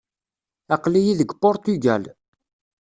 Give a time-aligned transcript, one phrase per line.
[0.75, 2.03] Aql-iyi deg Puṛtugal.